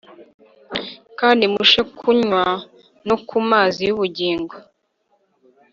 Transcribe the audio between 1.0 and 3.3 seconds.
Kandi mushe kunywa no